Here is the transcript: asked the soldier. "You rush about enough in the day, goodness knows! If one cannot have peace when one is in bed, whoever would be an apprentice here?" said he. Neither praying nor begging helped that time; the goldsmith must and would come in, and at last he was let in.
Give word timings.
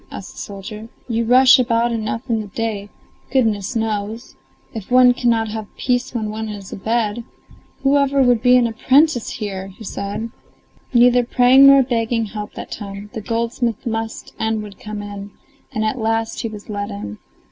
asked 0.09 0.31
the 0.31 0.39
soldier. 0.39 0.89
"You 1.07 1.25
rush 1.25 1.59
about 1.59 1.91
enough 1.91 2.27
in 2.27 2.41
the 2.41 2.47
day, 2.47 2.89
goodness 3.29 3.75
knows! 3.75 4.35
If 4.73 4.89
one 4.89 5.13
cannot 5.13 5.49
have 5.49 5.67
peace 5.77 6.15
when 6.15 6.31
one 6.31 6.49
is 6.49 6.73
in 6.73 6.79
bed, 6.79 7.23
whoever 7.83 8.23
would 8.23 8.41
be 8.41 8.57
an 8.57 8.65
apprentice 8.65 9.29
here?" 9.33 9.73
said 9.79 10.31
he. 10.91 10.99
Neither 11.01 11.23
praying 11.23 11.67
nor 11.67 11.83
begging 11.83 12.25
helped 12.25 12.55
that 12.55 12.71
time; 12.71 13.11
the 13.13 13.21
goldsmith 13.21 13.85
must 13.85 14.33
and 14.39 14.63
would 14.63 14.79
come 14.79 15.03
in, 15.03 15.29
and 15.71 15.85
at 15.85 15.99
last 15.99 16.41
he 16.41 16.47
was 16.47 16.67
let 16.67 16.89
in. 16.89 17.19